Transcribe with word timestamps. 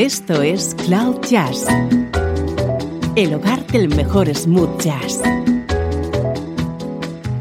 Esto 0.00 0.40
es 0.40 0.74
Cloud 0.86 1.20
Jazz, 1.28 1.66
el 3.16 3.34
hogar 3.34 3.66
del 3.66 3.94
mejor 3.94 4.34
smooth 4.34 4.80
jazz, 4.80 5.20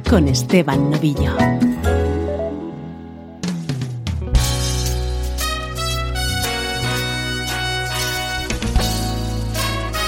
con 0.09 0.27
Esteban 0.27 0.91
Novillo. 0.91 1.37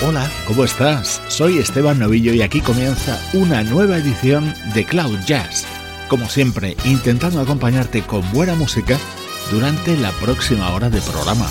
Hola, 0.05 0.29
¿cómo 0.45 0.65
estás? 0.65 1.21
Soy 1.29 1.59
Esteban 1.59 1.99
Novillo 1.99 2.33
y 2.33 2.41
aquí 2.41 2.59
comienza 2.59 3.18
una 3.31 3.63
nueva 3.63 3.95
edición 3.95 4.54
de 4.73 4.83
Cloud 4.83 5.20
Jazz. 5.25 5.65
Como 6.09 6.27
siempre, 6.27 6.75
intentando 6.83 7.39
acompañarte 7.39 8.02
con 8.02 8.29
buena 8.33 8.55
música 8.55 8.97
durante 9.52 9.95
la 9.95 10.12
próxima 10.12 10.70
hora 10.73 10.90
de 10.90 10.99
programa. 10.99 11.48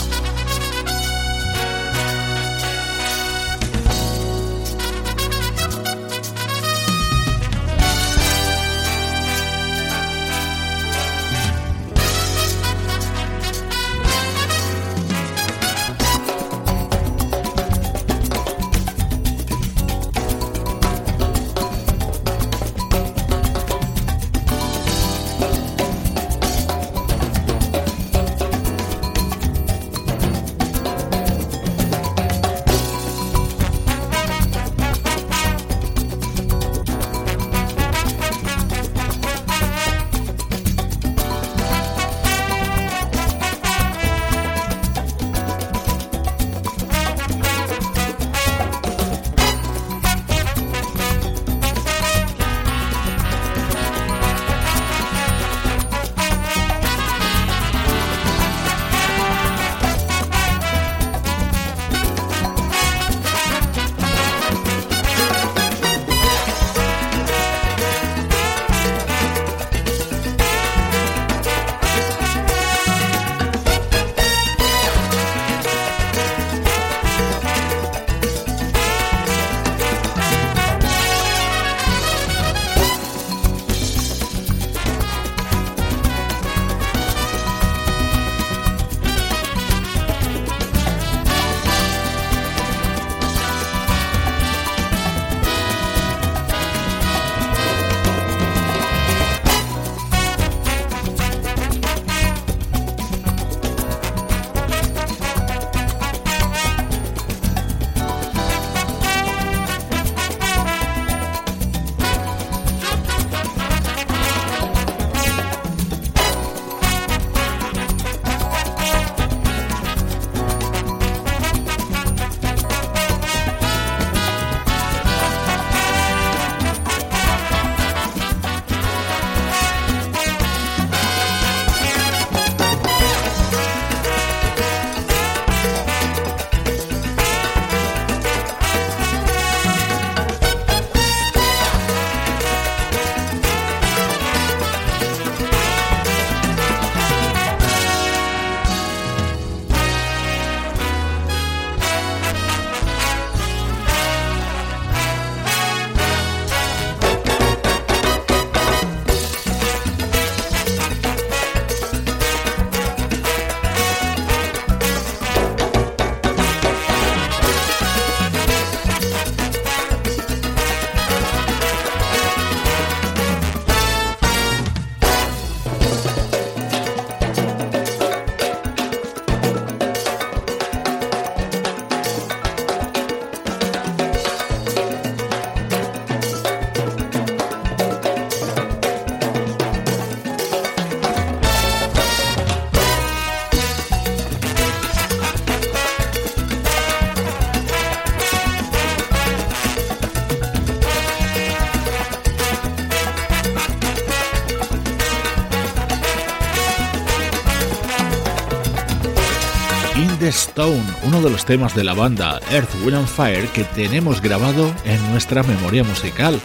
Stone, 210.29 210.85
uno 211.03 211.23
de 211.23 211.31
los 211.31 211.45
temas 211.45 211.75
de 211.75 211.85
la 211.85 211.95
banda 211.95 212.41
Earth, 212.51 212.75
Wind 212.85 212.97
and 212.97 213.09
Fire 213.09 213.49
que 213.49 213.65
tenemos 213.65 214.21
grabado 214.21 214.73
en 214.85 215.11
nuestra 215.11 215.43
memoria 215.43 215.83
musical. 215.83 216.41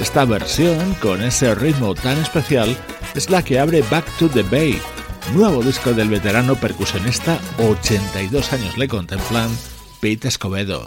Esta 0.00 0.24
versión, 0.24 0.94
con 0.94 1.22
ese 1.22 1.54
ritmo 1.54 1.94
tan 1.94 2.18
especial, 2.18 2.76
es 3.14 3.30
la 3.30 3.42
que 3.42 3.58
abre 3.58 3.82
Back 3.90 4.06
to 4.18 4.28
the 4.28 4.42
Bay, 4.42 4.80
nuevo 5.34 5.62
disco 5.62 5.92
del 5.92 6.08
veterano 6.08 6.56
percusionista, 6.56 7.38
82 7.58 8.52
años 8.52 8.76
le 8.76 8.88
contemplan, 8.88 9.50
Pete 10.00 10.28
Escobedo. 10.28 10.86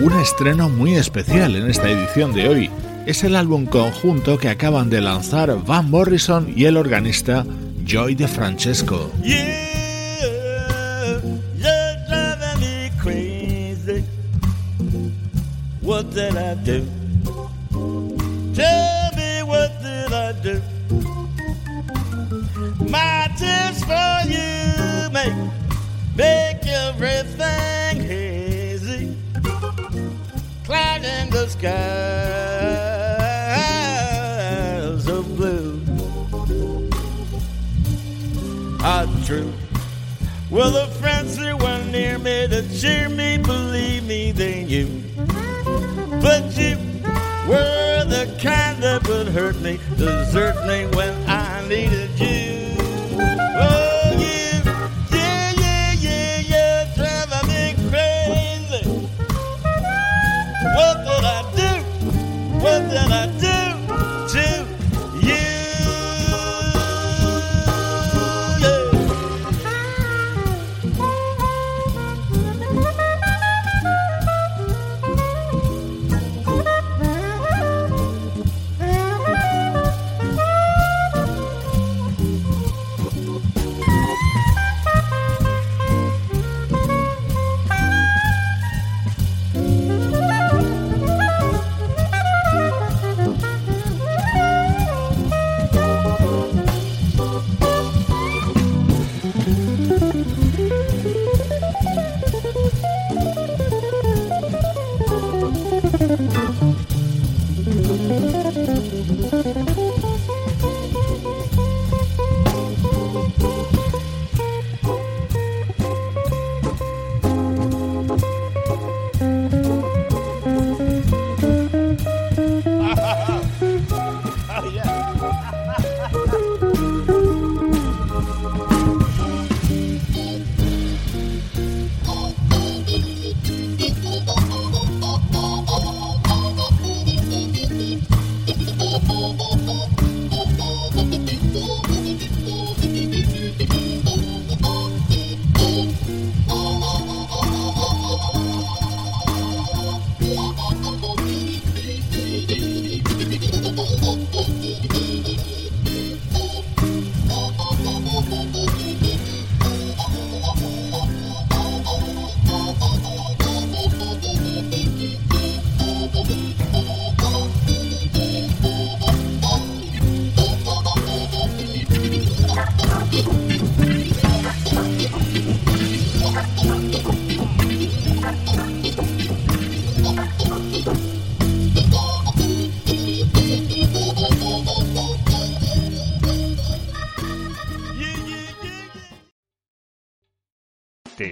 Un 0.00 0.12
estreno 0.20 0.68
muy 0.68 0.94
especial 0.94 1.54
en 1.54 1.70
esta 1.70 1.88
edición 1.88 2.32
de 2.32 2.48
hoy 2.48 2.70
es 3.06 3.24
el 3.24 3.36
álbum 3.36 3.66
conjunto 3.66 4.38
que 4.38 4.48
acaban 4.48 4.90
de 4.90 5.00
lanzar 5.00 5.64
Van 5.64 5.90
Morrison 5.90 6.52
y 6.56 6.66
el 6.66 6.76
organista 6.76 7.44
Joy 7.84 8.14
de 8.14 8.28
Francesco. 8.28 9.10
What 15.82 16.14
did 16.14 16.36
I 16.36 16.54
do? 16.64 16.86
Tell 18.54 19.10
me 19.16 19.42
what 19.42 19.82
did 19.82 20.12
I 20.12 20.32
do? 20.40 20.62
My 22.88 23.28
tears 23.36 23.82
for 23.84 24.22
you 24.26 25.10
make 25.10 25.34
make 26.16 26.64
everything 26.66 28.00
hazy, 28.00 29.16
clouding 30.64 31.30
the 31.30 31.48
sky. 31.48 32.01
True. 39.32 39.52
Well, 40.50 40.70
the 40.70 40.86
friends 41.00 41.38
who 41.38 41.56
were 41.56 41.84
near 41.84 42.18
me 42.18 42.46
to 42.48 42.62
cheer 42.78 43.08
me, 43.08 43.38
believe 43.38 44.04
me, 44.04 44.32
they 44.32 44.64
knew. 44.64 45.02
But 46.20 46.56
you 46.56 46.71